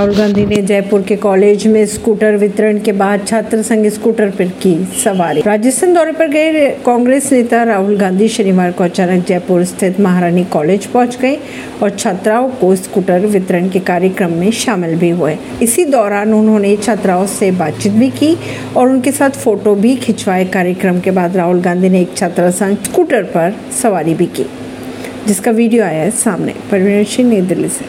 राहुल 0.00 0.14
गांधी 0.16 0.44
ने 0.46 0.56
जयपुर 0.56 1.02
के 1.02 1.16
कॉलेज 1.16 1.66
में 1.66 1.84
स्कूटर 1.86 2.36
वितरण 2.36 2.78
के 2.80 2.92
बाद 2.92 3.26
छात्र 3.26 3.62
संघ 3.62 3.86
स्कूटर 3.86 4.30
पर 4.30 4.48
की 4.62 4.72
सवारी। 5.02 5.40
राजस्थान 5.40 5.92
दौरे 5.94 6.12
पर 6.12 6.28
गए 6.28 6.68
कांग्रेस 6.86 7.30
नेता 7.32 7.62
राहुल 7.62 7.96
गांधी 7.96 8.28
शनिवार 8.28 8.72
को 8.72 8.84
अचानक 8.84 9.26
जयपुर 9.28 9.64
स्थित 9.64 10.00
महारानी 10.00 10.44
कॉलेज 10.46 10.86
पहुँच 10.86 11.18
गए 11.20 11.36
और 11.82 11.90
छात्राओं 11.90 12.48
को 12.60 12.74
स्कूटर 12.76 13.26
वितरण 13.26 13.68
के 13.68 13.80
कार्यक्रम 13.82 14.32
में 14.32 14.50
शामिल 14.54 14.96
भी 14.98 15.10
हुए। 15.10 15.36
इसी 15.62 15.84
दौरान 15.86 16.34
उन्होंने 16.34 16.76
छात्राओं 16.78 17.26
से 17.28 17.50
बातचीत 17.60 17.92
भी 17.92 18.10
की 18.12 18.36
और 18.76 18.88
उनके 18.88 19.12
साथ 19.12 19.38
फ़ोटो 19.38 19.74
भी 19.76 19.94
खिंचवाए। 19.98 20.44
कार्यक्रम 20.48 21.00
के 21.00 21.10
बाद 21.12 21.36
राहुल 21.36 21.60
गांधी 21.60 21.88
ने 21.88 22.00
एक 22.00 22.16
छात्रा 22.16 22.50
संघ 22.52 22.76
स्कूटर 22.84 23.22
पर 23.26 23.54
सवारी 23.82 24.14
भी 24.14 24.26
की, 24.28 24.46
जिसका 25.26 25.50
वीडियो 25.52 25.84
आया 25.84 26.02
है 26.02 26.10
सामने। 26.18 26.54
परवीन 26.70 27.04
सिंह, 27.06 27.30
नई 27.30 27.40
दिल्ली 27.42 27.68
से। 27.68 27.84